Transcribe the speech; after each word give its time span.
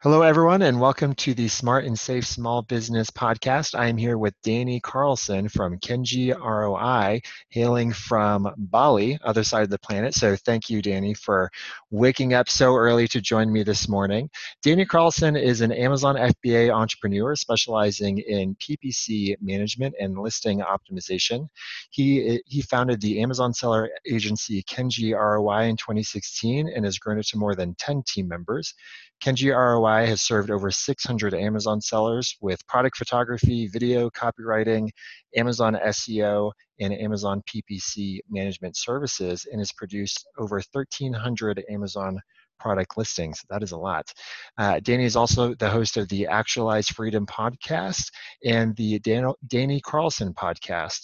Hello, 0.00 0.22
everyone, 0.22 0.62
and 0.62 0.80
welcome 0.80 1.12
to 1.16 1.34
the 1.34 1.48
Smart 1.48 1.84
and 1.84 1.98
Safe 1.98 2.24
Small 2.24 2.62
Business 2.62 3.10
Podcast. 3.10 3.76
I 3.76 3.88
am 3.88 3.96
here 3.96 4.16
with 4.16 4.32
Danny 4.44 4.78
Carlson 4.78 5.48
from 5.48 5.80
Kenji 5.80 6.32
ROI, 6.32 7.20
hailing 7.48 7.92
from 7.92 8.48
Bali, 8.56 9.18
other 9.24 9.42
side 9.42 9.64
of 9.64 9.70
the 9.70 9.78
planet. 9.80 10.14
So, 10.14 10.36
thank 10.36 10.70
you, 10.70 10.80
Danny, 10.82 11.14
for 11.14 11.50
waking 11.90 12.32
up 12.32 12.48
so 12.48 12.76
early 12.76 13.08
to 13.08 13.20
join 13.20 13.52
me 13.52 13.64
this 13.64 13.88
morning. 13.88 14.30
Danny 14.62 14.84
Carlson 14.84 15.34
is 15.34 15.62
an 15.62 15.72
Amazon 15.72 16.14
FBA 16.14 16.72
entrepreneur 16.72 17.34
specializing 17.34 18.18
in 18.18 18.54
PPC 18.54 19.34
management 19.42 19.96
and 19.98 20.16
listing 20.16 20.60
optimization. 20.60 21.48
He, 21.90 22.40
he 22.46 22.62
founded 22.62 23.00
the 23.00 23.20
Amazon 23.20 23.52
seller 23.52 23.90
agency 24.08 24.62
Kenji 24.62 25.12
ROI 25.12 25.64
in 25.64 25.76
2016 25.76 26.68
and 26.72 26.84
has 26.84 27.00
grown 27.00 27.18
it 27.18 27.26
to 27.26 27.36
more 27.36 27.56
than 27.56 27.74
10 27.80 28.04
team 28.06 28.28
members. 28.28 28.74
Kenji 29.20 29.52
ROI 29.52 29.87
has 30.06 30.22
served 30.22 30.50
over 30.50 30.70
600 30.70 31.34
Amazon 31.34 31.80
sellers 31.80 32.36
with 32.40 32.66
product 32.66 32.96
photography, 32.96 33.66
video 33.66 34.10
copywriting, 34.10 34.90
Amazon 35.36 35.78
SEO, 35.86 36.52
and 36.80 36.92
Amazon 36.92 37.42
PPC 37.48 38.18
management 38.28 38.76
services 38.76 39.46
and 39.50 39.60
has 39.60 39.72
produced 39.72 40.26
over 40.38 40.56
1,300 40.72 41.64
Amazon 41.70 42.20
product 42.58 42.96
listings. 42.96 43.42
That 43.50 43.62
is 43.62 43.72
a 43.72 43.78
lot. 43.78 44.12
Uh, 44.56 44.80
Danny 44.80 45.04
is 45.04 45.16
also 45.16 45.54
the 45.54 45.70
host 45.70 45.96
of 45.96 46.08
the 46.08 46.26
Actualize 46.26 46.88
Freedom 46.88 47.26
podcast 47.26 48.10
and 48.44 48.74
the 48.76 48.98
Dan- 49.00 49.32
Danny 49.46 49.80
Carlson 49.80 50.34
podcast 50.34 51.00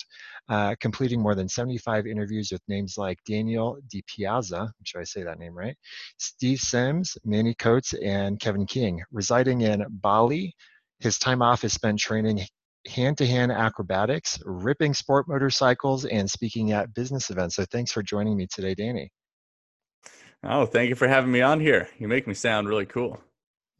uh, 0.49 0.75
completing 0.81 1.21
more 1.21 1.35
than 1.35 1.49
75 1.49 2.07
interviews 2.07 2.51
with 2.53 2.61
names 2.69 2.97
like 2.99 3.19
Daniel 3.27 3.79
DiPiazza, 3.93 4.61
I'm 4.61 4.85
sure 4.85 5.01
I 5.01 5.05
say 5.05 5.23
that 5.23 5.39
name 5.39 5.57
right, 5.57 5.77
Steve 6.19 6.59
Sims, 6.59 7.17
Manny 7.25 7.55
Coats, 7.55 7.95
and 7.95 8.39
Kevin 8.39 8.67
King. 8.67 9.03
Residing 9.11 9.63
in 9.63 9.85
Bali, 9.89 10.55
his 11.01 11.19
time 11.19 11.43
off 11.43 11.65
is 11.65 11.73
spent 11.73 11.99
training 11.99 12.47
hand 12.87 13.17
to 13.19 13.27
hand 13.27 13.51
acrobatics, 13.51 14.39
ripping 14.45 14.93
sport 14.93 15.27
motorcycles, 15.29 16.05
and 16.05 16.31
speaking 16.31 16.73
at 16.73 16.93
business 16.93 17.31
events. 17.31 17.57
So 17.57 17.65
thanks 17.71 17.93
for 17.93 18.03
joining 18.03 18.37
me 18.37 18.47
today, 18.47 18.75
Danny. 18.75 19.11
Oh, 20.47 20.67
thank 20.67 20.91
you 20.91 20.95
for 20.95 21.09
having 21.09 21.33
me 21.33 21.41
on 21.41 21.61
here. 21.61 21.89
You 21.99 22.07
make 22.07 22.27
me 22.27 22.35
sound 22.35 22.69
really 22.69 22.87
cool. 22.87 23.21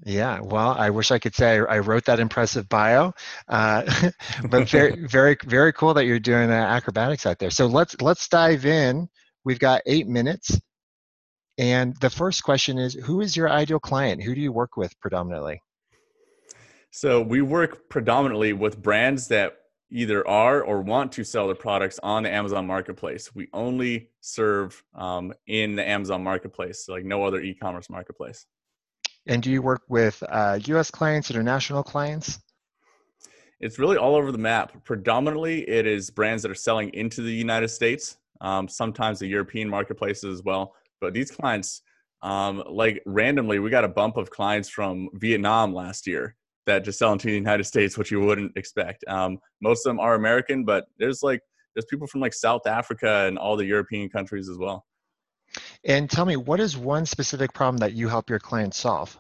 Yeah, 0.05 0.41
well, 0.41 0.71
I 0.71 0.91
wish 0.91 1.11
I 1.11 1.19
could 1.19 1.35
say 1.35 1.59
I 1.59 1.79
wrote 1.79 2.07
that 2.07 2.21
impressive 2.21 2.69
bio, 2.69 3.13
uh, 3.49 4.11
but 4.51 4.69
very, 4.69 5.07
very, 5.09 5.37
very 5.45 5.73
cool 5.73 5.95
that 5.95 6.05
you're 6.07 6.19
doing 6.19 6.51
uh, 6.51 6.55
acrobatics 6.55 7.27
out 7.27 7.39
there. 7.39 7.51
So 7.51 7.67
let's 7.67 8.01
let's 8.01 8.29
dive 8.29 8.67
in. 8.67 9.09
We've 9.45 9.59
got 9.59 9.83
eight 9.87 10.09
minutes, 10.09 10.59
and 11.59 11.95
the 12.01 12.11
first 12.11 12.43
question 12.43 12.79
is: 12.79 12.95
Who 12.95 13.21
is 13.21 13.37
your 13.37 13.49
ideal 13.49 13.79
client? 13.79 14.23
Who 14.23 14.35
do 14.35 14.41
you 14.41 14.53
work 14.53 14.77
with 14.77 14.99
predominantly? 15.01 15.63
So 16.91 17.23
we 17.23 17.43
work 17.43 17.89
predominantly 17.89 18.53
with 18.53 18.81
brands 18.81 19.29
that 19.29 19.57
either 19.91 20.27
are 20.27 20.63
or 20.63 20.81
want 20.81 21.13
to 21.13 21.25
sell 21.25 21.47
their 21.47 21.55
products 21.55 22.01
on 22.03 22.23
the 22.23 22.31
Amazon 22.31 22.67
Marketplace. 22.67 23.35
We 23.35 23.49
only 23.53 24.11
serve 24.21 24.83
um, 24.95 25.33
in 25.47 25.77
the 25.77 25.89
Amazon 25.89 26.23
Marketplace, 26.23 26.89
like 26.89 27.05
no 27.05 27.25
other 27.25 27.41
e-commerce 27.41 27.91
marketplace. 27.91 28.47
And 29.27 29.43
do 29.43 29.51
you 29.51 29.63
work 29.63 29.83
with 29.89 30.23
uh, 30.29 30.59
US 30.65 30.91
clients, 30.91 31.31
international 31.31 31.83
clients? 31.83 32.41
It's 33.61 33.79
really 33.79 33.97
all 33.97 34.15
over 34.15 34.33
the 34.33 34.39
map. 34.39 34.85
Predominantly, 34.85 35.69
it 35.69 35.87
is 35.87 36.11
brands 36.11 36.43
that 36.43 36.51
are 36.51 36.57
selling 36.57 36.93
into 36.93 37.23
the 37.23 37.33
United 37.33 37.69
States, 37.69 38.19
um, 38.41 38.69
sometimes 38.69 39.19
the 39.19 39.27
European 39.27 39.69
marketplaces 39.69 40.25
as 40.25 40.43
well. 40.43 40.75
But 41.01 41.15
these 41.15 41.31
clients, 41.31 41.83
um, 42.23 42.63
like 42.69 43.03
randomly, 43.07 43.61
we 43.61 43.71
got 43.71 43.85
a 43.85 43.89
bump 43.89 44.17
of 44.17 44.29
clients 44.31 44.69
from 44.69 45.09
Vietnam 45.15 45.73
last 45.73 46.07
year 46.07 46.37
that 46.67 46.85
just 46.85 46.99
sell 46.99 47.13
into 47.13 47.27
the 47.27 47.35
United 47.35 47.65
States, 47.65 47.99
which 47.99 48.11
you 48.11 48.21
wouldn't 48.21 48.53
expect. 48.57 49.05
Um, 49.09 49.39
most 49.61 49.87
of 49.87 49.91
them 49.91 50.01
are 50.01 50.15
American, 50.15 50.65
but 50.65 50.87
there's 50.99 51.23
like 51.23 51.41
there's 51.75 51.87
people 51.87 52.07
from 52.07 52.21
like 52.21 52.35
South 52.35 52.67
Africa 52.67 53.25
and 53.27 53.39
all 53.39 53.57
the 53.57 53.65
European 53.65 54.09
countries 54.09 54.49
as 54.49 54.59
well. 54.59 54.87
And 55.85 56.11
tell 56.11 56.25
me, 56.25 56.37
what 56.37 56.61
is 56.61 56.77
one 56.77 57.07
specific 57.07 57.53
problem 57.53 57.79
that 57.79 57.93
you 57.93 58.09
help 58.09 58.31
your 58.31 58.39
clients 58.39 58.79
solve? 58.79 59.19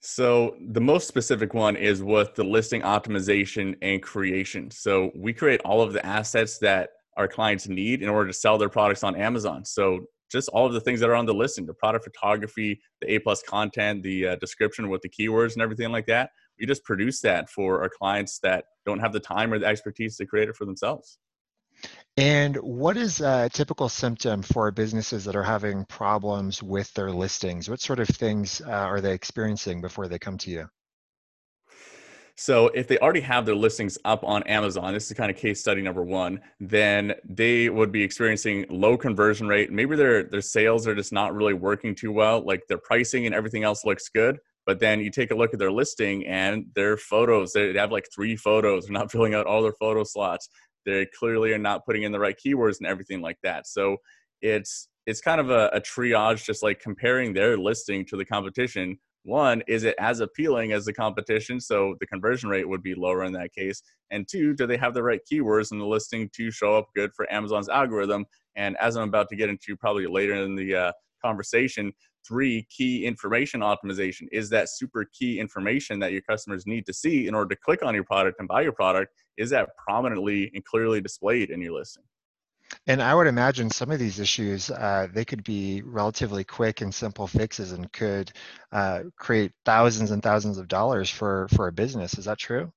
So 0.00 0.56
the 0.60 0.80
most 0.80 1.08
specific 1.08 1.54
one 1.54 1.76
is 1.76 2.02
with 2.02 2.34
the 2.34 2.44
listing 2.44 2.82
optimization 2.82 3.74
and 3.80 4.02
creation. 4.02 4.70
So 4.70 5.10
we 5.14 5.32
create 5.32 5.62
all 5.64 5.80
of 5.80 5.92
the 5.94 6.04
assets 6.04 6.58
that 6.58 6.90
our 7.16 7.26
clients 7.26 7.68
need 7.68 8.02
in 8.02 8.08
order 8.08 8.26
to 8.26 8.32
sell 8.32 8.58
their 8.58 8.68
products 8.68 9.02
on 9.02 9.16
Amazon. 9.16 9.64
So 9.64 10.00
just 10.34 10.50
all 10.50 10.66
of 10.66 10.72
the 10.72 10.80
things 10.80 11.00
that 11.00 11.08
are 11.08 11.14
on 11.14 11.24
the 11.24 11.32
listing, 11.32 11.64
the 11.64 11.72
product 11.72 12.04
photography, 12.04 12.80
the 13.00 13.14
A 13.14 13.18
plus 13.20 13.42
content, 13.42 14.02
the 14.02 14.28
uh, 14.28 14.36
description 14.36 14.90
with 14.90 15.00
the 15.00 15.08
keywords 15.08 15.54
and 15.54 15.62
everything 15.62 15.90
like 15.90 16.06
that. 16.06 16.30
We 16.60 16.66
just 16.66 16.84
produce 16.84 17.20
that 17.22 17.48
for 17.48 17.80
our 17.82 17.88
clients 17.88 18.38
that 18.40 18.64
don't 18.84 18.98
have 18.98 19.12
the 19.12 19.20
time 19.20 19.52
or 19.52 19.58
the 19.58 19.66
expertise 19.66 20.16
to 20.18 20.26
create 20.26 20.48
it 20.48 20.56
for 20.56 20.66
themselves. 20.66 21.18
And 22.16 22.56
what 22.56 22.96
is 22.96 23.20
a 23.20 23.48
typical 23.52 23.88
symptom 23.88 24.42
for 24.42 24.70
businesses 24.70 25.24
that 25.24 25.36
are 25.36 25.42
having 25.42 25.84
problems 25.86 26.62
with 26.62 26.92
their 26.94 27.10
listings? 27.10 27.68
What 27.68 27.80
sort 27.80 27.98
of 27.98 28.08
things 28.08 28.60
uh, 28.60 28.70
are 28.70 29.00
they 29.00 29.14
experiencing 29.14 29.80
before 29.80 30.08
they 30.08 30.18
come 30.18 30.38
to 30.38 30.50
you? 30.50 30.68
So 32.36 32.66
if 32.68 32.88
they 32.88 32.98
already 32.98 33.20
have 33.20 33.46
their 33.46 33.54
listings 33.54 33.96
up 34.04 34.24
on 34.24 34.42
Amazon, 34.44 34.92
this 34.92 35.08
is 35.08 35.16
kind 35.16 35.30
of 35.30 35.36
case 35.36 35.60
study 35.60 35.82
number 35.82 36.02
one, 36.02 36.40
then 36.58 37.14
they 37.24 37.68
would 37.68 37.92
be 37.92 38.02
experiencing 38.02 38.66
low 38.68 38.96
conversion 38.96 39.46
rate. 39.46 39.70
Maybe 39.70 39.94
their 39.94 40.24
their 40.24 40.42
sales 40.42 40.88
are 40.88 40.96
just 40.96 41.12
not 41.12 41.32
really 41.32 41.54
working 41.54 41.94
too 41.94 42.10
well. 42.10 42.44
Like 42.44 42.62
their 42.68 42.78
pricing 42.78 43.26
and 43.26 43.34
everything 43.34 43.62
else 43.62 43.84
looks 43.84 44.08
good, 44.08 44.38
but 44.66 44.80
then 44.80 45.00
you 45.00 45.10
take 45.10 45.30
a 45.30 45.36
look 45.36 45.52
at 45.52 45.60
their 45.60 45.70
listing 45.70 46.26
and 46.26 46.66
their 46.74 46.96
photos. 46.96 47.52
They 47.52 47.72
have 47.74 47.92
like 47.92 48.08
three 48.12 48.34
photos. 48.34 48.86
They're 48.86 48.92
not 48.92 49.12
filling 49.12 49.34
out 49.34 49.46
all 49.46 49.62
their 49.62 49.74
photo 49.78 50.02
slots 50.02 50.48
they 50.84 51.06
clearly 51.18 51.52
are 51.52 51.58
not 51.58 51.84
putting 51.84 52.02
in 52.02 52.12
the 52.12 52.18
right 52.18 52.36
keywords 52.44 52.78
and 52.78 52.86
everything 52.86 53.20
like 53.20 53.38
that 53.42 53.66
so 53.66 53.96
it's 54.42 54.88
it's 55.06 55.20
kind 55.20 55.40
of 55.40 55.50
a, 55.50 55.68
a 55.68 55.80
triage 55.80 56.44
just 56.44 56.62
like 56.62 56.80
comparing 56.80 57.32
their 57.32 57.58
listing 57.58 58.04
to 58.06 58.16
the 58.16 58.24
competition 58.24 58.98
one 59.24 59.62
is 59.66 59.84
it 59.84 59.94
as 59.98 60.20
appealing 60.20 60.72
as 60.72 60.84
the 60.84 60.92
competition? 60.92 61.58
So 61.58 61.96
the 61.98 62.06
conversion 62.06 62.48
rate 62.50 62.68
would 62.68 62.82
be 62.82 62.94
lower 62.94 63.24
in 63.24 63.32
that 63.32 63.52
case. 63.52 63.82
And 64.10 64.28
two 64.28 64.54
do 64.54 64.66
they 64.66 64.76
have 64.76 64.94
the 64.94 65.02
right 65.02 65.20
keywords 65.30 65.72
in 65.72 65.78
the 65.78 65.86
listing 65.86 66.30
to 66.36 66.50
show 66.50 66.76
up 66.76 66.88
good 66.94 67.10
for 67.14 67.30
amazon's 67.32 67.68
algorithm? 67.68 68.26
And 68.56 68.76
as 68.80 68.96
i'm 68.96 69.08
about 69.08 69.28
to 69.30 69.36
get 69.36 69.48
into 69.48 69.76
probably 69.76 70.06
later 70.06 70.34
in 70.34 70.54
the 70.54 70.74
uh, 70.74 70.92
conversation 71.24 71.92
three 72.26 72.66
key 72.70 73.04
information 73.04 73.60
optimization. 73.60 74.26
Is 74.32 74.48
that 74.50 74.68
super 74.70 75.06
key 75.12 75.38
information 75.38 75.98
that 76.00 76.12
your 76.12 76.22
customers 76.22 76.66
need 76.66 76.86
to 76.86 76.92
see 76.92 77.28
in 77.28 77.34
order 77.34 77.54
to 77.54 77.60
click 77.60 77.84
on 77.84 77.94
your 77.94 78.04
product 78.04 78.40
and 78.40 78.48
buy 78.48 78.62
your 78.62 78.72
product 78.72 79.12
is 79.36 79.50
that 79.50 79.70
prominently 79.76 80.50
and 80.54 80.64
clearly 80.64 81.00
displayed 81.00 81.50
in 81.50 81.60
your 81.60 81.72
listing 81.72 82.04
and 82.86 83.02
i 83.02 83.14
would 83.14 83.26
imagine 83.26 83.70
some 83.70 83.90
of 83.90 83.98
these 83.98 84.20
issues 84.20 84.70
uh, 84.70 85.06
they 85.12 85.24
could 85.24 85.44
be 85.44 85.82
relatively 85.82 86.44
quick 86.44 86.80
and 86.80 86.94
simple 86.94 87.26
fixes 87.26 87.72
and 87.72 87.92
could 87.92 88.32
uh, 88.72 89.00
create 89.16 89.52
thousands 89.64 90.10
and 90.10 90.22
thousands 90.22 90.58
of 90.58 90.68
dollars 90.68 91.10
for 91.10 91.48
for 91.54 91.68
a 91.68 91.72
business 91.72 92.18
is 92.18 92.24
that 92.24 92.38
true 92.38 92.72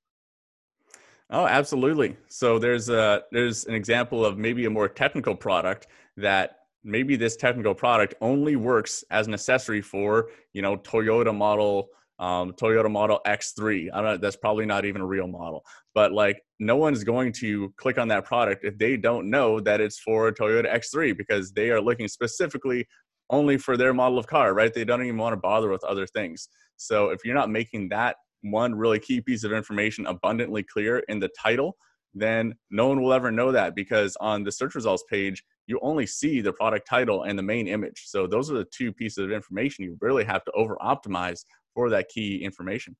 Oh, 1.30 1.46
absolutely. 1.46 2.16
So 2.28 2.58
there's 2.58 2.88
a 2.88 3.22
there's 3.32 3.66
an 3.66 3.74
example 3.74 4.24
of 4.24 4.38
maybe 4.38 4.64
a 4.64 4.70
more 4.70 4.88
technical 4.88 5.34
product 5.34 5.86
that 6.16 6.60
maybe 6.84 7.16
this 7.16 7.36
technical 7.36 7.74
product 7.74 8.14
only 8.20 8.56
works 8.56 9.04
as 9.10 9.26
an 9.26 9.34
accessory 9.34 9.82
for 9.82 10.30
you 10.54 10.62
know 10.62 10.76
Toyota 10.76 11.36
model 11.36 11.90
um, 12.18 12.52
Toyota 12.52 12.90
Model 12.90 13.20
X3. 13.26 13.88
I 13.92 13.96
don't 13.96 14.04
know, 14.04 14.16
that's 14.16 14.36
probably 14.36 14.66
not 14.66 14.84
even 14.84 15.00
a 15.00 15.06
real 15.06 15.28
model, 15.28 15.64
but 15.94 16.12
like 16.12 16.42
no 16.58 16.76
one's 16.76 17.04
going 17.04 17.32
to 17.34 17.72
click 17.76 17.98
on 17.98 18.08
that 18.08 18.24
product 18.24 18.64
if 18.64 18.76
they 18.78 18.96
don't 18.96 19.30
know 19.30 19.60
that 19.60 19.80
it's 19.80 19.98
for 19.98 20.32
Toyota 20.32 20.72
X3 20.72 21.16
because 21.16 21.52
they 21.52 21.70
are 21.70 21.80
looking 21.80 22.08
specifically 22.08 22.86
only 23.30 23.58
for 23.58 23.76
their 23.76 23.92
model 23.92 24.18
of 24.18 24.26
car, 24.26 24.54
right? 24.54 24.72
They 24.72 24.84
don't 24.84 25.02
even 25.02 25.18
want 25.18 25.34
to 25.34 25.40
bother 25.40 25.70
with 25.70 25.84
other 25.84 26.06
things. 26.06 26.48
So 26.76 27.10
if 27.10 27.20
you're 27.24 27.34
not 27.34 27.50
making 27.50 27.90
that 27.90 28.16
one 28.42 28.74
really 28.74 28.98
key 28.98 29.20
piece 29.20 29.44
of 29.44 29.52
information 29.52 30.06
abundantly 30.06 30.62
clear 30.62 31.00
in 31.08 31.18
the 31.18 31.30
title, 31.40 31.76
then 32.14 32.54
no 32.70 32.88
one 32.88 33.02
will 33.02 33.12
ever 33.12 33.30
know 33.30 33.52
that 33.52 33.74
because 33.74 34.16
on 34.20 34.42
the 34.42 34.52
search 34.52 34.74
results 34.74 35.04
page, 35.10 35.42
you 35.66 35.78
only 35.82 36.06
see 36.06 36.40
the 36.40 36.52
product 36.52 36.88
title 36.88 37.24
and 37.24 37.38
the 37.38 37.42
main 37.42 37.68
image. 37.68 38.04
So 38.06 38.26
those 38.26 38.50
are 38.50 38.54
the 38.54 38.66
two 38.72 38.92
pieces 38.92 39.18
of 39.18 39.30
information 39.30 39.84
you 39.84 39.98
really 40.00 40.24
have 40.24 40.44
to 40.44 40.52
over 40.52 40.76
optimize 40.80 41.44
for 41.78 41.90
that 41.90 42.08
key 42.08 42.42
information. 42.42 42.96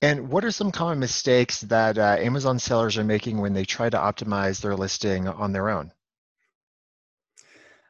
And 0.00 0.30
what 0.30 0.44
are 0.44 0.52
some 0.52 0.70
common 0.70 1.00
mistakes 1.00 1.62
that 1.62 1.98
uh, 1.98 2.16
Amazon 2.20 2.60
sellers 2.60 2.96
are 2.96 3.02
making 3.02 3.38
when 3.38 3.52
they 3.52 3.64
try 3.64 3.90
to 3.90 3.96
optimize 3.96 4.60
their 4.60 4.76
listing 4.76 5.26
on 5.26 5.52
their 5.52 5.68
own? 5.68 5.90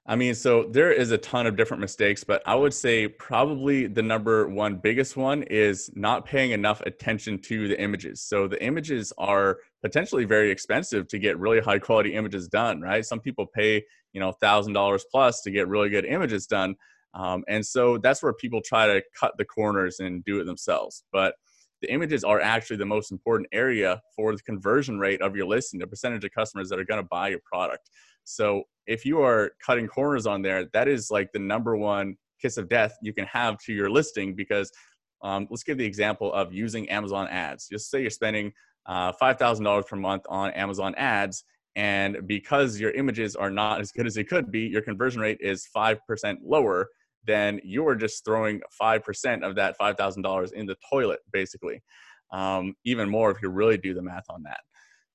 I 0.07 0.17
mean, 0.17 0.35
so 0.35 0.65
there 0.71 0.91
is 0.91 1.11
a 1.11 1.19
ton 1.19 1.47
of 1.47 1.59
different 1.59 1.83
mistakes, 1.83 2.25
but 2.25 2.43
I 2.47 2.55
would 2.55 2.73
say 2.73 3.09
probably 3.09 3.89
the 3.89 4.03
number 4.03 4.49
one 4.49 4.77
biggest 4.77 5.19
one 5.19 5.43
is 5.43 5.91
not 5.95 6.25
paying 6.25 6.53
enough 6.53 6.81
attention 6.81 7.39
to 7.43 7.69
the 7.69 7.79
images. 7.79 8.23
So 8.23 8.49
the 8.49 8.61
images 8.65 9.13
are 9.19 9.59
potentially 9.83 10.25
very 10.25 10.51
expensive 10.51 11.09
to 11.09 11.19
get 11.19 11.39
really 11.39 11.61
high 11.61 11.79
quality 11.79 12.15
images 12.15 12.49
done, 12.49 12.81
right? 12.81 13.05
Some 13.05 13.21
people 13.21 13.47
pay, 13.47 13.85
you 14.15 14.21
know, 14.21 14.33
thousand 14.33 14.73
dollars 14.73 15.05
plus 15.11 15.43
to 15.43 15.51
get 15.51 15.69
really 15.69 15.91
good 15.91 16.07
images 16.07 16.47
done. 16.47 16.75
Um, 17.15 17.45
and 17.49 17.65
so 17.65 17.99
that's 17.99 18.23
where 18.23 18.33
people 18.33 18.61
try 18.65 18.87
to 18.87 19.03
cut 19.19 19.33
the 19.37 19.45
corners 19.45 20.01
and 20.01 20.25
do 20.25 20.41
it 20.41 20.45
themselves. 20.45 21.05
But 21.13 21.35
the 21.83 21.93
images 21.93 22.25
are 22.25 22.41
actually 22.41 22.77
the 22.77 22.87
most 22.87 23.11
important 23.11 23.49
area 23.53 24.01
for 24.15 24.35
the 24.35 24.43
conversion 24.43 24.99
rate 24.99 25.23
of 25.23 25.35
your 25.35 25.47
listing, 25.47 25.81
the 25.81 25.87
percentage 25.87 26.25
of 26.25 26.31
customers 26.33 26.69
that 26.69 26.79
are 26.79 26.85
going 26.85 27.03
to 27.03 27.09
buy 27.11 27.29
your 27.29 27.41
product. 27.45 27.91
So 28.25 28.65
if 28.87 29.05
you 29.05 29.23
are 29.23 29.53
cutting 29.65 29.89
corners 29.89 30.27
on 30.27 30.43
there, 30.43 30.67
that 30.73 30.89
is 30.89 31.11
like 31.11 31.33
the 31.33 31.39
number 31.39 31.77
one 31.77 32.17
kiss 32.41 32.57
of 32.57 32.69
death 32.69 32.97
you 33.03 33.13
can 33.13 33.27
have 33.27 33.59
to 33.59 33.73
your 33.73 33.91
listing 33.91 34.35
because 34.35 34.71
um, 35.23 35.47
let's 35.51 35.63
give 35.63 35.79
the 35.79 35.85
example 35.85 36.33
of 36.33 36.53
using 36.53 36.89
Amazon 36.89 37.29
ads. 37.29 37.69
Just 37.69 37.91
say 37.91 38.01
you're 38.01 38.11
spending 38.11 38.53
uh, 38.87 39.13
$5,000 39.21 39.87
per 39.87 39.97
month 39.97 40.23
on 40.29 40.51
Amazon 40.53 40.95
ads. 40.97 41.45
And 41.77 42.27
because 42.27 42.81
your 42.81 42.91
images 42.93 43.37
are 43.37 43.51
not 43.51 43.81
as 43.81 43.93
good 43.93 44.07
as 44.07 44.15
they 44.15 44.25
could 44.25 44.51
be, 44.51 44.61
your 44.61 44.83
conversion 44.83 45.21
rate 45.21 45.39
is 45.41 45.69
5% 45.75 45.99
lower 46.45 46.89
then 47.25 47.61
you 47.65 47.87
are 47.87 47.97
just 47.97 48.25
throwing 48.25 48.61
5% 48.81 49.47
of 49.47 49.55
that 49.57 49.79
$5,000 49.79 50.53
in 50.53 50.67
the 50.67 50.77
toilet, 50.91 51.21
basically. 51.33 51.83
Um, 52.33 52.75
even 52.85 53.09
more 53.09 53.31
if 53.31 53.43
you 53.43 53.49
really 53.49 53.77
do 53.77 53.93
the 53.93 54.03
math 54.03 54.25
on 54.31 54.43
that. 54.45 54.61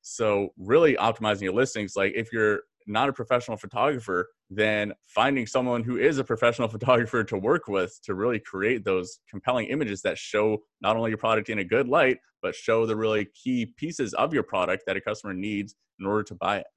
So, 0.01 0.49
really 0.57 0.95
optimizing 0.95 1.43
your 1.43 1.53
listings, 1.53 1.95
like 1.95 2.13
if 2.13 2.31
you're 2.31 2.61
not 2.87 3.09
a 3.09 3.13
professional 3.13 3.57
photographer, 3.57 4.27
then 4.49 4.93
finding 5.07 5.47
someone 5.47 5.83
who 5.83 5.97
is 5.97 6.17
a 6.17 6.23
professional 6.23 6.67
photographer 6.75 7.23
to 7.23 7.37
work 7.37 7.67
with 7.67 7.97
to 8.03 8.13
really 8.13 8.39
create 8.39 8.83
those 8.83 9.19
compelling 9.29 9.67
images 9.67 10.01
that 10.01 10.17
show 10.17 10.59
not 10.81 10.95
only 10.95 11.09
your 11.09 11.17
product 11.17 11.49
in 11.49 11.59
a 11.59 11.63
good 11.63 11.87
light, 11.87 12.17
but 12.41 12.53
show 12.53 12.85
the 12.85 12.95
really 12.95 13.27
key 13.33 13.73
pieces 13.77 14.13
of 14.13 14.33
your 14.33 14.43
product 14.43 14.83
that 14.85 14.97
a 14.97 15.01
customer 15.01 15.33
needs 15.33 15.75
in 15.99 16.05
order 16.05 16.23
to 16.23 16.35
buy 16.35 16.57
it. 16.57 16.67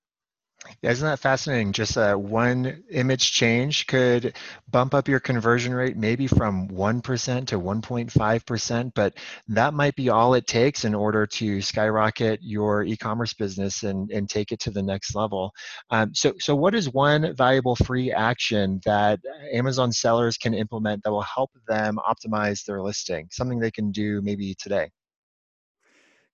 Yeah, 0.83 0.91
isn't 0.91 1.07
that 1.09 1.21
fascinating? 1.21 1.73
Just 1.73 1.97
uh, 1.97 2.15
one 2.17 2.83
image 2.91 3.33
change 3.33 3.87
could 3.87 4.37
bump 4.69 4.93
up 4.93 5.09
your 5.09 5.21
conversion 5.21 5.73
rate 5.73 5.97
maybe 5.97 6.27
from 6.27 6.69
1% 6.69 7.47
to 7.49 7.59
1.5%, 7.61 8.93
but 8.95 9.15
that 9.49 9.73
might 9.75 9.95
be 9.95 10.09
all 10.09 10.35
it 10.35 10.47
takes 10.47 10.85
in 10.85 10.95
order 10.95 11.27
to 11.27 11.63
skyrocket 11.63 12.41
your 12.43 12.83
e-commerce 12.83 13.35
business 13.35 13.83
and, 13.85 14.11
and 14.11 14.29
take 14.29 14.51
it 14.53 14.59
to 14.61 14.71
the 14.71 14.83
next 14.83 15.15
level. 15.15 15.53
Um, 15.91 16.13
so, 16.15 16.33
so 16.39 16.55
what 16.57 16.75
is 16.75 16.93
one 16.93 17.35
valuable 17.37 17.77
free 17.77 18.13
action 18.13 18.81
that 18.85 19.21
Amazon 19.53 19.93
sellers 19.93 20.37
can 20.37 20.55
implement 20.55 21.03
that 21.05 21.13
will 21.13 21.23
help 21.23 21.51
them 21.69 21.99
optimize 22.09 22.65
their 22.65 22.83
listing? 22.83 23.29
Something 23.31 23.59
they 23.61 23.71
can 23.71 23.93
do 23.93 24.21
maybe 24.23 24.55
today? 24.59 24.91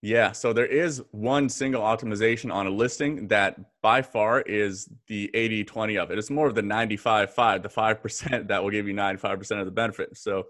Yeah, 0.04 0.32
so 0.32 0.52
there 0.52 0.66
is 0.66 1.02
one 1.12 1.48
single 1.48 1.80
optimization 1.80 2.52
on 2.52 2.66
a 2.66 2.70
listing 2.70 3.26
that 3.28 3.58
by 3.80 4.02
far 4.02 4.42
is 4.42 4.86
the 5.06 5.30
80 5.32 5.64
20 5.64 5.96
of 5.96 6.10
it. 6.10 6.18
It's 6.18 6.28
more 6.28 6.46
of 6.46 6.54
the 6.54 6.60
95 6.60 7.32
5, 7.32 7.62
the 7.62 7.70
5% 7.70 8.48
that 8.48 8.62
will 8.62 8.70
give 8.70 8.86
you 8.86 8.92
95% 8.92 9.60
of 9.60 9.64
the 9.64 9.72
benefit. 9.72 10.14
So 10.18 10.42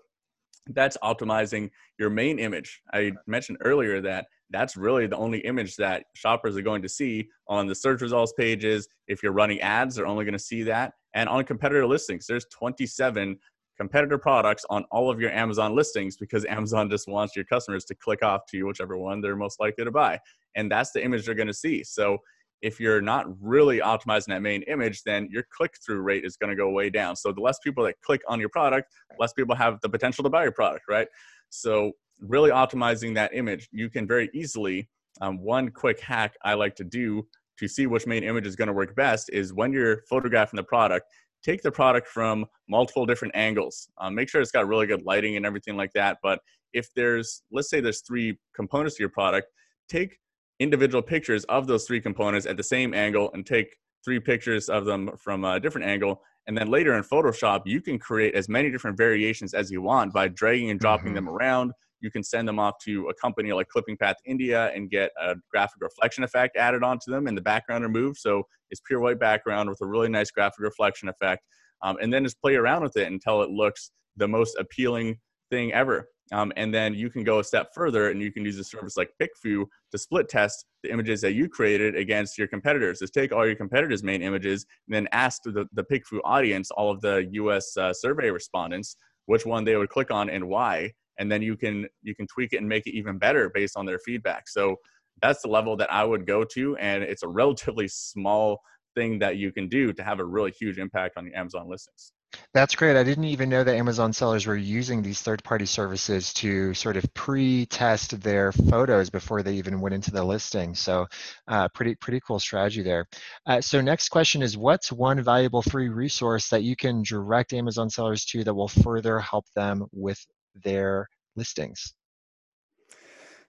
that's 0.70 0.96
optimizing 1.04 1.70
your 2.00 2.10
main 2.10 2.40
image. 2.40 2.82
I 2.92 3.12
mentioned 3.28 3.58
earlier 3.60 4.00
that 4.00 4.26
that's 4.50 4.76
really 4.76 5.06
the 5.06 5.16
only 5.16 5.38
image 5.38 5.76
that 5.76 6.06
shoppers 6.14 6.56
are 6.56 6.62
going 6.62 6.82
to 6.82 6.88
see 6.88 7.28
on 7.46 7.68
the 7.68 7.76
search 7.76 8.00
results 8.00 8.32
pages. 8.36 8.88
If 9.06 9.22
you're 9.22 9.30
running 9.30 9.60
ads, 9.60 9.94
they're 9.94 10.06
only 10.06 10.24
going 10.24 10.32
to 10.32 10.38
see 10.40 10.64
that. 10.64 10.94
And 11.14 11.28
on 11.28 11.44
competitor 11.44 11.86
listings, 11.86 12.26
there's 12.26 12.46
27 12.46 13.38
competitor 13.76 14.18
products 14.18 14.64
on 14.70 14.84
all 14.90 15.10
of 15.10 15.20
your 15.20 15.30
Amazon 15.30 15.74
listings 15.74 16.16
because 16.16 16.44
Amazon 16.48 16.90
just 16.90 17.08
wants 17.08 17.36
your 17.36 17.44
customers 17.44 17.84
to 17.86 17.94
click 17.94 18.22
off 18.22 18.46
to 18.50 18.62
whichever 18.64 18.96
one 18.96 19.20
they're 19.20 19.36
most 19.36 19.60
likely 19.60 19.84
to 19.84 19.90
buy. 19.90 20.18
And 20.54 20.70
that's 20.70 20.92
the 20.92 21.04
image 21.04 21.26
they're 21.26 21.34
going 21.34 21.48
to 21.48 21.54
see. 21.54 21.82
So 21.82 22.18
if 22.62 22.80
you're 22.80 23.02
not 23.02 23.26
really 23.42 23.80
optimizing 23.80 24.28
that 24.28 24.40
main 24.40 24.62
image, 24.62 25.02
then 25.02 25.28
your 25.30 25.44
click 25.50 25.74
through 25.84 26.00
rate 26.00 26.24
is 26.24 26.36
going 26.36 26.50
to 26.50 26.56
go 26.56 26.70
way 26.70 26.88
down. 26.88 27.14
So 27.14 27.30
the 27.30 27.40
less 27.40 27.58
people 27.58 27.84
that 27.84 28.00
click 28.00 28.22
on 28.26 28.40
your 28.40 28.48
product, 28.48 28.90
less 29.18 29.34
people 29.34 29.54
have 29.54 29.78
the 29.82 29.88
potential 29.88 30.24
to 30.24 30.30
buy 30.30 30.44
your 30.44 30.52
product, 30.52 30.84
right? 30.88 31.08
So 31.50 31.92
really 32.20 32.50
optimizing 32.50 33.14
that 33.16 33.34
image, 33.34 33.68
you 33.70 33.90
can 33.90 34.06
very 34.06 34.30
easily. 34.32 34.88
Um, 35.20 35.42
one 35.42 35.70
quick 35.70 36.00
hack 36.00 36.34
I 36.42 36.54
like 36.54 36.74
to 36.76 36.84
do 36.84 37.26
to 37.58 37.68
see 37.68 37.86
which 37.86 38.06
main 38.06 38.24
image 38.24 38.46
is 38.46 38.56
going 38.56 38.68
to 38.68 38.72
work 38.72 38.96
best 38.96 39.30
is 39.32 39.52
when 39.52 39.72
you're 39.72 40.02
photographing 40.08 40.56
the 40.56 40.64
product, 40.64 41.06
take 41.44 41.62
the 41.62 41.70
product 41.70 42.08
from 42.08 42.46
multiple 42.68 43.06
different 43.06 43.36
angles. 43.36 43.88
Um, 44.00 44.14
make 44.14 44.28
sure 44.28 44.40
it's 44.40 44.50
got 44.50 44.66
really 44.66 44.86
good 44.86 45.02
lighting 45.04 45.36
and 45.36 45.46
everything 45.46 45.76
like 45.76 45.92
that. 45.94 46.18
But 46.22 46.40
if 46.72 46.88
there's, 46.96 47.42
let's 47.52 47.70
say 47.70 47.80
there's 47.80 48.00
three 48.00 48.38
components 48.56 48.96
to 48.96 49.02
your 49.02 49.10
product, 49.10 49.48
take 49.88 50.18
individual 50.58 51.02
pictures 51.02 51.44
of 51.44 51.66
those 51.66 51.84
three 51.84 52.00
components 52.00 52.46
at 52.46 52.56
the 52.56 52.62
same 52.62 52.94
angle 52.94 53.30
and 53.34 53.46
take 53.46 53.76
three 54.04 54.20
pictures 54.20 54.68
of 54.68 54.84
them 54.84 55.10
from 55.18 55.44
a 55.44 55.60
different 55.60 55.86
angle. 55.86 56.20
And 56.46 56.56
then 56.56 56.68
later 56.70 56.94
in 56.94 57.02
Photoshop, 57.02 57.62
you 57.64 57.80
can 57.80 57.98
create 57.98 58.34
as 58.34 58.48
many 58.48 58.70
different 58.70 58.96
variations 58.96 59.54
as 59.54 59.70
you 59.70 59.82
want 59.82 60.12
by 60.12 60.28
dragging 60.28 60.70
and 60.70 60.80
dropping 60.80 61.08
mm-hmm. 61.08 61.26
them 61.26 61.28
around. 61.28 61.72
You 62.04 62.10
can 62.10 62.22
send 62.22 62.46
them 62.46 62.58
off 62.58 62.74
to 62.84 63.08
a 63.08 63.14
company 63.14 63.50
like 63.54 63.68
Clipping 63.68 63.96
Path 63.96 64.16
India 64.26 64.70
and 64.74 64.90
get 64.90 65.10
a 65.18 65.36
graphic 65.50 65.80
reflection 65.80 66.22
effect 66.22 66.54
added 66.58 66.82
onto 66.82 67.10
them 67.10 67.26
and 67.26 67.34
the 67.34 67.40
background 67.40 67.82
removed. 67.82 68.18
So 68.18 68.42
it's 68.70 68.82
pure 68.86 69.00
white 69.00 69.18
background 69.18 69.70
with 69.70 69.80
a 69.80 69.86
really 69.86 70.10
nice 70.10 70.30
graphic 70.30 70.60
reflection 70.60 71.08
effect. 71.08 71.42
Um, 71.82 71.96
and 72.02 72.12
then 72.12 72.22
just 72.22 72.38
play 72.42 72.56
around 72.56 72.82
with 72.82 72.94
it 72.98 73.10
until 73.10 73.40
it 73.40 73.48
looks 73.48 73.90
the 74.18 74.28
most 74.28 74.54
appealing 74.58 75.18
thing 75.50 75.72
ever. 75.72 76.10
Um, 76.32 76.52
and 76.56 76.72
then 76.74 76.94
you 76.94 77.08
can 77.08 77.24
go 77.24 77.38
a 77.38 77.44
step 77.44 77.70
further 77.74 78.10
and 78.10 78.20
you 78.20 78.30
can 78.30 78.44
use 78.44 78.58
a 78.58 78.64
service 78.64 78.98
like 78.98 79.10
PickFu 79.20 79.64
to 79.92 79.98
split 79.98 80.28
test 80.28 80.66
the 80.82 80.90
images 80.90 81.22
that 81.22 81.32
you 81.32 81.48
created 81.48 81.96
against 81.96 82.36
your 82.36 82.48
competitors. 82.48 82.98
Just 82.98 83.14
take 83.14 83.32
all 83.32 83.46
your 83.46 83.54
competitors' 83.54 84.02
main 84.02 84.20
images 84.20 84.66
and 84.86 84.94
then 84.94 85.08
ask 85.12 85.42
the, 85.42 85.66
the 85.72 85.84
PickFu 85.84 86.20
audience, 86.24 86.70
all 86.70 86.90
of 86.90 87.00
the 87.00 87.28
US 87.32 87.76
uh, 87.78 87.92
survey 87.94 88.30
respondents, 88.30 88.96
which 89.26 89.46
one 89.46 89.64
they 89.64 89.76
would 89.76 89.88
click 89.88 90.10
on 90.10 90.28
and 90.28 90.46
why. 90.48 90.92
And 91.18 91.30
then 91.30 91.42
you 91.42 91.56
can 91.56 91.86
you 92.02 92.14
can 92.14 92.26
tweak 92.26 92.52
it 92.52 92.58
and 92.58 92.68
make 92.68 92.86
it 92.86 92.94
even 92.94 93.18
better 93.18 93.50
based 93.54 93.76
on 93.76 93.86
their 93.86 93.98
feedback. 93.98 94.48
So 94.48 94.76
that's 95.22 95.42
the 95.42 95.48
level 95.48 95.76
that 95.76 95.92
I 95.92 96.04
would 96.04 96.26
go 96.26 96.44
to, 96.44 96.76
and 96.76 97.02
it's 97.02 97.22
a 97.22 97.28
relatively 97.42 97.88
small 97.88 98.60
thing 98.94 99.18
that 99.18 99.36
you 99.36 99.52
can 99.52 99.68
do 99.68 99.92
to 99.92 100.02
have 100.02 100.20
a 100.20 100.24
really 100.24 100.52
huge 100.52 100.78
impact 100.78 101.16
on 101.16 101.24
the 101.24 101.34
Amazon 101.34 101.68
listings. 101.68 102.12
That's 102.52 102.74
great. 102.74 102.96
I 102.96 103.04
didn't 103.04 103.24
even 103.24 103.48
know 103.48 103.64
that 103.64 103.76
Amazon 103.76 104.12
sellers 104.12 104.46
were 104.46 104.56
using 104.56 105.02
these 105.02 105.20
third-party 105.20 105.66
services 105.66 106.32
to 106.34 106.74
sort 106.74 106.96
of 106.96 107.04
pre-test 107.14 108.20
their 108.20 108.52
photos 108.52 109.10
before 109.10 109.42
they 109.42 109.54
even 109.54 109.80
went 109.80 109.94
into 109.94 110.10
the 110.10 110.24
listing. 110.24 110.74
So, 110.74 111.06
uh, 111.48 111.68
pretty 111.74 111.94
pretty 111.96 112.20
cool 112.26 112.40
strategy 112.40 112.82
there. 112.82 113.06
Uh, 113.46 113.60
so, 113.60 113.80
next 113.80 114.08
question 114.08 114.42
is, 114.42 114.56
what's 114.56 114.90
one 114.90 115.22
valuable 115.22 115.62
free 115.62 115.88
resource 115.88 116.48
that 116.48 116.62
you 116.62 116.76
can 116.76 117.02
direct 117.02 117.52
Amazon 117.52 117.90
sellers 117.90 118.24
to 118.26 118.44
that 118.44 118.54
will 118.54 118.68
further 118.68 119.18
help 119.20 119.46
them 119.54 119.84
with 119.92 120.24
their 120.54 121.08
listings? 121.36 121.94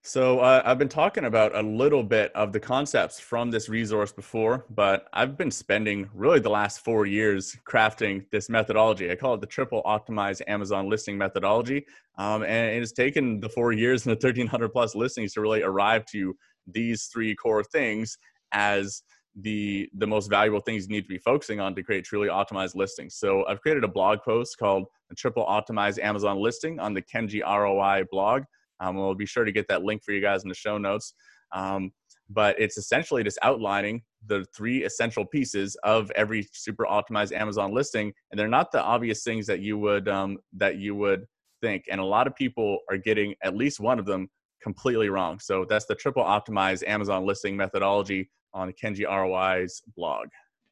So 0.07 0.39
uh, 0.39 0.61
I've 0.63 0.77
been 0.77 0.87
talking 0.87 1.25
about 1.25 1.55
a 1.55 1.63
little 1.63 2.03
bit 2.03 2.31
of 2.35 2.53
the 2.53 2.59
concepts 2.59 3.19
from 3.19 3.49
this 3.49 3.69
resource 3.69 4.11
before, 4.11 4.63
but 4.69 5.07
I've 5.13 5.35
been 5.35 5.49
spending 5.49 6.07
really 6.13 6.39
the 6.39 6.51
last 6.51 6.81
four 6.81 7.07
years 7.07 7.57
crafting 7.67 8.23
this 8.29 8.47
methodology. 8.47 9.09
I 9.09 9.15
call 9.15 9.33
it 9.33 9.41
the 9.41 9.47
triple 9.47 9.81
optimized 9.83 10.43
Amazon 10.47 10.91
listing 10.91 11.17
methodology. 11.17 11.87
Um, 12.19 12.43
and 12.43 12.75
it 12.75 12.79
has 12.81 12.91
taken 12.91 13.39
the 13.39 13.49
four 13.49 13.71
years 13.71 14.05
and 14.05 14.11
the 14.11 14.23
1300 14.23 14.69
plus 14.69 14.93
listings 14.93 15.33
to 15.33 15.41
really 15.41 15.63
arrive 15.63 16.05
to 16.11 16.35
these 16.67 17.05
three 17.11 17.33
core 17.33 17.63
things 17.63 18.15
as 18.51 19.01
the 19.41 19.89
the 19.97 20.07
most 20.07 20.29
valuable 20.29 20.61
things 20.61 20.87
you 20.87 20.95
need 20.95 21.01
to 21.01 21.07
be 21.07 21.17
focusing 21.17 21.59
on 21.59 21.75
to 21.75 21.83
create 21.83 22.05
truly 22.05 22.29
optimized 22.29 22.75
listings. 22.75 23.15
So 23.15 23.45
I've 23.47 23.61
created 23.61 23.83
a 23.83 23.87
blog 23.87 24.19
post 24.23 24.57
called 24.57 24.85
the 25.09 25.15
triple 25.15 25.45
Optimized 25.45 26.01
Amazon 26.01 26.37
listing 26.37 26.79
on 26.79 26.93
the 26.93 27.01
Kenji 27.01 27.41
ROI 27.41 28.05
blog. 28.11 28.43
Um, 28.79 28.95
we'll 28.95 29.13
be 29.15 29.25
sure 29.25 29.43
to 29.43 29.51
get 29.51 29.67
that 29.67 29.83
link 29.83 30.03
for 30.03 30.11
you 30.11 30.21
guys 30.21 30.43
in 30.43 30.49
the 30.49 30.55
show 30.55 30.77
notes. 30.77 31.13
Um, 31.53 31.91
but 32.29 32.59
it's 32.59 32.77
essentially 32.77 33.23
just 33.23 33.37
outlining 33.43 34.01
the 34.25 34.45
three 34.55 34.83
essential 34.83 35.25
pieces 35.25 35.77
of 35.83 36.09
every 36.11 36.47
super 36.51 36.85
optimized 36.85 37.31
Amazon 37.31 37.73
listing, 37.73 38.11
and 38.31 38.39
they're 38.39 38.47
not 38.47 38.71
the 38.71 38.81
obvious 38.81 39.23
things 39.23 39.45
that 39.47 39.59
you 39.59 39.77
would 39.77 40.07
um, 40.07 40.37
that 40.53 40.77
you 40.77 40.95
would 40.95 41.25
think. 41.61 41.85
And 41.89 42.01
a 42.01 42.05
lot 42.05 42.25
of 42.25 42.35
people 42.35 42.79
are 42.89 42.97
getting 42.97 43.35
at 43.43 43.55
least 43.55 43.79
one 43.79 43.99
of 43.99 44.05
them 44.05 44.29
completely 44.61 45.09
wrong. 45.09 45.39
So 45.39 45.65
that's 45.69 45.85
the 45.85 45.95
triple 45.95 46.23
optimized 46.23 46.87
Amazon 46.87 47.25
listing 47.25 47.55
methodology 47.55 48.29
on 48.55 48.71
Kenji 48.73 49.05
ROI's 49.05 49.83
blog. 49.95 50.29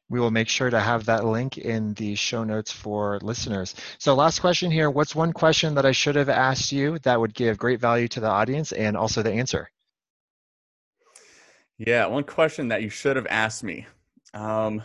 We 0.08 0.20
will 0.20 0.30
make 0.30 0.48
sure 0.48 0.70
to 0.70 0.80
have 0.80 1.06
that 1.06 1.24
link 1.24 1.58
in 1.58 1.94
the 1.94 2.14
show 2.14 2.44
notes 2.44 2.72
for 2.72 3.18
listeners. 3.22 3.74
So, 3.98 4.14
last 4.14 4.40
question 4.40 4.70
here 4.70 4.90
What's 4.90 5.14
one 5.14 5.32
question 5.32 5.74
that 5.76 5.86
I 5.86 5.92
should 5.92 6.16
have 6.16 6.28
asked 6.28 6.72
you 6.72 6.98
that 7.00 7.20
would 7.20 7.34
give 7.34 7.58
great 7.58 7.80
value 7.80 8.08
to 8.08 8.20
the 8.20 8.28
audience 8.28 8.72
and 8.72 8.96
also 8.96 9.22
the 9.22 9.32
answer? 9.32 9.70
Yeah, 11.78 12.06
one 12.06 12.24
question 12.24 12.68
that 12.68 12.82
you 12.82 12.90
should 12.90 13.16
have 13.16 13.26
asked 13.28 13.64
me. 13.64 13.86
Um, 14.32 14.82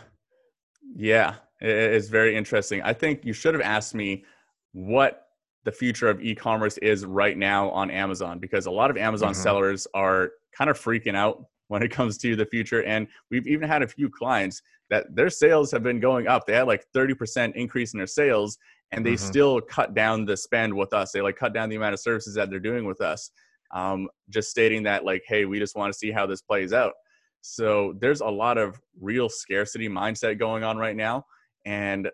yeah, 0.96 1.36
it's 1.60 2.08
very 2.08 2.36
interesting. 2.36 2.82
I 2.82 2.92
think 2.92 3.24
you 3.24 3.32
should 3.32 3.54
have 3.54 3.62
asked 3.62 3.94
me 3.94 4.24
what 4.72 5.26
the 5.64 5.72
future 5.72 6.08
of 6.08 6.22
e-commerce 6.22 6.78
is 6.78 7.04
right 7.04 7.36
now 7.36 7.70
on 7.70 7.90
Amazon 7.90 8.38
because 8.38 8.66
a 8.66 8.70
lot 8.70 8.90
of 8.90 8.96
Amazon 8.96 9.32
mm-hmm. 9.32 9.42
sellers 9.42 9.86
are 9.92 10.30
kind 10.56 10.70
of 10.70 10.78
freaking 10.78 11.14
out 11.14 11.44
when 11.70 11.82
it 11.84 11.90
comes 11.90 12.18
to 12.18 12.34
the 12.34 12.44
future 12.46 12.82
and 12.82 13.06
we've 13.30 13.46
even 13.46 13.68
had 13.68 13.82
a 13.82 13.86
few 13.86 14.10
clients 14.10 14.60
that 14.90 15.06
their 15.14 15.30
sales 15.30 15.70
have 15.70 15.84
been 15.84 16.00
going 16.00 16.26
up. 16.26 16.44
They 16.44 16.54
had 16.54 16.66
like 16.66 16.84
30% 16.96 17.54
increase 17.54 17.94
in 17.94 17.98
their 17.98 18.08
sales 18.08 18.58
and 18.90 19.06
they 19.06 19.12
mm-hmm. 19.12 19.24
still 19.24 19.60
cut 19.60 19.94
down 19.94 20.24
the 20.24 20.36
spend 20.36 20.74
with 20.74 20.92
us. 20.92 21.12
They 21.12 21.20
like 21.20 21.36
cut 21.36 21.54
down 21.54 21.68
the 21.68 21.76
amount 21.76 21.94
of 21.94 22.00
services 22.00 22.34
that 22.34 22.50
they're 22.50 22.58
doing 22.58 22.84
with 22.84 23.00
us. 23.00 23.30
Um, 23.72 24.08
just 24.30 24.50
stating 24.50 24.82
that 24.82 25.04
like, 25.04 25.22
hey, 25.28 25.44
we 25.44 25.60
just 25.60 25.76
want 25.76 25.92
to 25.92 25.96
see 25.96 26.10
how 26.10 26.26
this 26.26 26.42
plays 26.42 26.72
out. 26.72 26.94
So 27.40 27.94
there's 28.00 28.20
a 28.20 28.28
lot 28.28 28.58
of 28.58 28.80
real 29.00 29.28
scarcity 29.28 29.88
mindset 29.88 30.40
going 30.40 30.64
on 30.64 30.76
right 30.76 30.96
now, 30.96 31.24
and 31.64 32.10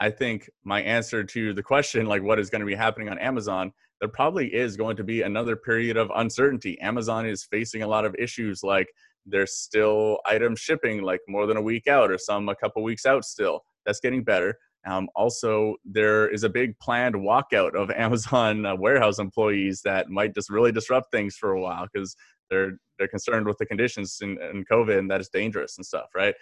I 0.00 0.10
think 0.10 0.48
my 0.64 0.80
answer 0.80 1.22
to 1.22 1.52
the 1.52 1.62
question, 1.62 2.06
like 2.06 2.22
what 2.22 2.38
is 2.38 2.50
going 2.50 2.60
to 2.60 2.66
be 2.66 2.74
happening 2.74 3.08
on 3.08 3.18
Amazon, 3.18 3.72
there 4.02 4.08
probably 4.08 4.52
is 4.52 4.76
going 4.76 4.96
to 4.96 5.04
be 5.04 5.22
another 5.22 5.54
period 5.54 5.96
of 5.96 6.10
uncertainty. 6.16 6.76
Amazon 6.80 7.24
is 7.24 7.44
facing 7.44 7.84
a 7.84 7.86
lot 7.86 8.04
of 8.04 8.16
issues 8.18 8.64
like 8.64 8.92
there's 9.24 9.54
still 9.54 10.18
items 10.26 10.58
shipping 10.58 11.02
like 11.02 11.20
more 11.28 11.46
than 11.46 11.56
a 11.56 11.62
week 11.62 11.86
out 11.86 12.10
or 12.10 12.18
some 12.18 12.48
a 12.48 12.56
couple 12.56 12.82
weeks 12.82 13.06
out 13.06 13.24
still. 13.24 13.60
That's 13.86 14.00
getting 14.00 14.24
better. 14.24 14.58
Um, 14.88 15.08
also, 15.14 15.76
there 15.84 16.28
is 16.28 16.42
a 16.42 16.48
big 16.48 16.76
planned 16.80 17.14
walkout 17.14 17.76
of 17.76 17.90
Amazon 17.96 18.66
uh, 18.66 18.74
warehouse 18.74 19.20
employees 19.20 19.82
that 19.84 20.10
might 20.10 20.34
just 20.34 20.50
really 20.50 20.72
disrupt 20.72 21.12
things 21.12 21.36
for 21.36 21.52
a 21.52 21.60
while 21.60 21.86
because 21.92 22.16
they're 22.50 22.72
they're 22.98 23.06
concerned 23.06 23.46
with 23.46 23.58
the 23.58 23.66
conditions 23.66 24.18
in, 24.20 24.30
in 24.50 24.64
COVID 24.64 24.98
and 24.98 25.08
that 25.12 25.20
it's 25.20 25.30
dangerous 25.30 25.78
and 25.78 25.86
stuff, 25.86 26.08
right? 26.12 26.34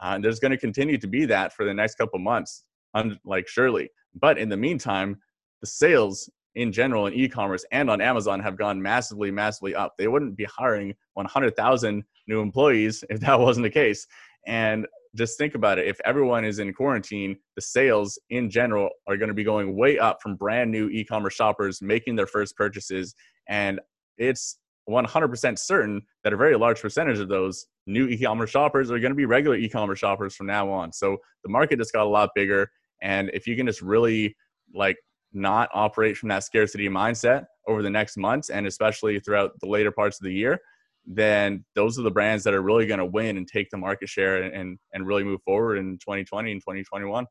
Uh, 0.00 0.12
and 0.14 0.24
there's 0.24 0.38
going 0.38 0.52
to 0.52 0.56
continue 0.56 0.98
to 0.98 1.08
be 1.08 1.24
that 1.24 1.52
for 1.52 1.64
the 1.64 1.74
next 1.74 1.96
couple 1.96 2.20
months, 2.20 2.62
un- 2.94 3.18
like 3.24 3.48
surely. 3.48 3.90
But 4.14 4.38
in 4.38 4.48
the 4.48 4.56
meantime, 4.56 5.16
the 5.60 5.66
sales 5.66 6.30
in 6.54 6.72
general 6.72 7.06
in 7.06 7.14
e-commerce 7.14 7.64
and 7.72 7.90
on 7.90 8.00
Amazon 8.00 8.40
have 8.40 8.56
gone 8.56 8.80
massively, 8.80 9.30
massively 9.30 9.74
up. 9.74 9.94
They 9.96 10.08
wouldn't 10.08 10.36
be 10.36 10.44
hiring 10.44 10.94
100,000 11.14 12.04
new 12.26 12.40
employees 12.40 13.04
if 13.10 13.20
that 13.20 13.38
wasn't 13.38 13.64
the 13.64 13.70
case. 13.70 14.06
And 14.46 14.86
just 15.14 15.38
think 15.38 15.54
about 15.54 15.78
it. 15.78 15.86
If 15.86 15.98
everyone 16.04 16.44
is 16.44 16.58
in 16.58 16.72
quarantine, 16.72 17.36
the 17.56 17.62
sales 17.62 18.18
in 18.30 18.50
general 18.50 18.90
are 19.06 19.16
going 19.16 19.28
to 19.28 19.34
be 19.34 19.44
going 19.44 19.76
way 19.76 19.98
up 19.98 20.22
from 20.22 20.36
brand 20.36 20.70
new 20.70 20.88
e-commerce 20.88 21.34
shoppers 21.34 21.82
making 21.82 22.16
their 22.16 22.26
first 22.26 22.56
purchases. 22.56 23.14
And 23.48 23.80
it's 24.16 24.58
100% 24.88 25.58
certain 25.58 26.02
that 26.24 26.32
a 26.32 26.36
very 26.36 26.56
large 26.56 26.80
percentage 26.80 27.18
of 27.18 27.28
those 27.28 27.66
new 27.86 28.06
e-commerce 28.08 28.50
shoppers 28.50 28.90
are 28.90 28.98
going 28.98 29.10
to 29.10 29.16
be 29.16 29.26
regular 29.26 29.56
e-commerce 29.56 29.98
shoppers 29.98 30.34
from 30.34 30.46
now 30.46 30.68
on. 30.70 30.92
So 30.92 31.16
the 31.42 31.50
market 31.50 31.78
just 31.78 31.92
got 31.92 32.06
a 32.06 32.08
lot 32.08 32.30
bigger. 32.34 32.70
And 33.02 33.30
if 33.32 33.46
you 33.46 33.56
can 33.56 33.66
just 33.66 33.82
really 33.82 34.36
like 34.74 34.96
not 35.32 35.68
operate 35.72 36.16
from 36.16 36.28
that 36.30 36.44
scarcity 36.44 36.88
mindset 36.88 37.46
over 37.66 37.82
the 37.82 37.90
next 37.90 38.16
months 38.16 38.50
and 38.50 38.66
especially 38.66 39.20
throughout 39.20 39.52
the 39.60 39.68
later 39.68 39.90
parts 39.90 40.18
of 40.20 40.24
the 40.24 40.32
year, 40.32 40.58
then 41.06 41.64
those 41.74 41.98
are 41.98 42.02
the 42.02 42.10
brands 42.10 42.44
that 42.44 42.54
are 42.54 42.62
really 42.62 42.86
going 42.86 42.98
to 42.98 43.06
win 43.06 43.36
and 43.36 43.48
take 43.48 43.70
the 43.70 43.76
market 43.76 44.08
share 44.08 44.42
and, 44.42 44.78
and 44.92 45.06
really 45.06 45.24
move 45.24 45.42
forward 45.42 45.76
in 45.76 45.98
2020 45.98 46.52
and 46.52 46.60
2021. 46.60 47.26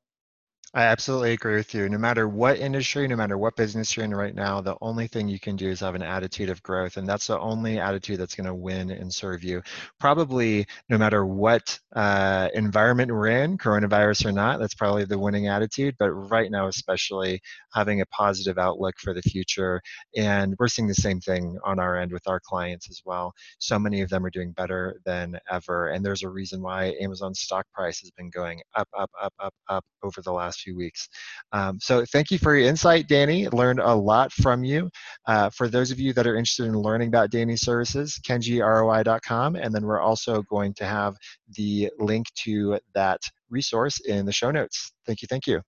I 0.78 0.84
absolutely 0.84 1.34
agree 1.34 1.56
with 1.56 1.74
you. 1.74 1.90
No 1.90 1.98
matter 1.98 2.30
what 2.30 2.60
industry, 2.60 3.08
no 3.08 3.16
matter 3.16 3.36
what 3.36 3.56
business 3.56 3.98
you're 3.98 4.06
in 4.06 4.14
right 4.14 4.36
now, 4.36 4.62
the 4.62 4.78
only 4.80 5.08
thing 5.08 5.28
you 5.28 5.40
can 5.40 5.56
do 5.56 5.72
is 5.72 5.80
have 5.80 5.96
an 5.96 6.04
attitude 6.04 6.52
of 6.52 6.62
growth. 6.62 6.98
And 6.98 7.10
that's 7.10 7.26
the 7.26 7.40
only 7.40 7.80
attitude 7.80 8.20
that's 8.20 8.36
going 8.36 8.46
to 8.46 8.54
win 8.54 8.92
and 8.92 9.12
serve 9.12 9.44
you. 9.44 9.64
Probably 10.00 10.68
no 10.88 11.00
matter 11.00 11.26
what 11.26 11.80
uh, 11.96 12.50
environment 12.54 13.12
we're 13.12 13.26
in, 13.26 13.58
coronavirus 13.58 14.28
or 14.28 14.32
not, 14.32 14.60
that's 14.60 14.76
probably 14.76 15.04
the 15.06 15.18
winning 15.18 15.48
attitude. 15.48 15.96
But 15.98 16.12
right 16.12 16.52
now, 16.52 16.68
especially 16.68 17.42
having 17.74 18.02
a 18.02 18.06
positive 18.06 18.60
outlook 18.60 19.00
for 19.00 19.16
the 19.16 19.24
future. 19.24 19.82
And 20.16 20.54
we're 20.60 20.68
seeing 20.68 20.88
the 20.88 20.94
same 20.94 21.20
thing 21.20 21.58
on 21.64 21.80
our 21.80 21.98
end 21.98 22.12
with 22.12 22.28
our 22.28 22.40
clients 22.40 22.88
as 22.88 23.02
well. 23.04 23.34
So 23.58 23.80
many 23.80 24.02
of 24.02 24.12
them 24.12 24.24
are 24.26 24.30
doing 24.30 24.52
better 24.52 25.02
than 25.06 25.40
ever. 25.50 25.88
And 25.88 26.06
there's 26.06 26.22
a 26.22 26.30
reason 26.30 26.62
why 26.62 26.94
Amazon's 27.02 27.40
stock 27.40 27.66
price 27.74 28.00
has 28.02 28.12
been 28.12 28.30
going 28.30 28.62
up, 28.76 28.88
up, 28.96 29.10
up, 29.20 29.34
up, 29.40 29.56
up 29.70 29.84
over 30.04 30.22
the 30.22 30.32
last 30.32 30.62
few 30.62 30.67
weeks. 30.76 31.08
Um, 31.52 31.80
so 31.80 32.06
thank 32.06 32.32
you 32.32 32.38
for 32.38 32.56
your 32.56 32.68
insight, 32.68 33.08
Danny. 33.08 33.48
Learned 33.48 33.80
a 33.80 33.94
lot 33.94 34.32
from 34.32 34.64
you. 34.64 34.90
Uh, 35.28 35.50
for 35.50 35.68
those 35.68 35.92
of 35.92 36.00
you 36.00 36.14
that 36.14 36.28
are 36.28 36.36
interested 36.36 36.66
in 36.66 36.78
learning 36.78 37.10
about 37.10 37.32
Danny's 37.32 37.62
services, 37.62 38.20
kenjiroi.com, 38.28 39.56
and 39.56 39.74
then 39.74 39.86
we're 39.86 40.02
also 40.02 40.42
going 40.44 40.74
to 40.76 40.86
have 40.86 41.16
the 41.56 41.90
link 42.00 42.28
to 42.44 42.80
that 42.94 43.22
resource 43.50 44.00
in 44.02 44.26
the 44.26 44.34
show 44.34 44.52
notes. 44.52 44.92
Thank 45.06 45.22
you. 45.22 45.28
Thank 45.28 45.48
you. 45.48 45.62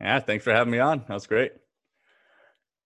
Yeah, 0.00 0.20
thanks 0.20 0.44
for 0.44 0.52
having 0.52 0.70
me 0.70 0.78
on. 0.78 1.04
That 1.08 1.14
was 1.14 1.26
great. 1.26 1.52